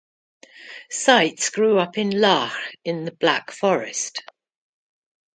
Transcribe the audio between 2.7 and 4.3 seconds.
in the Black Forest.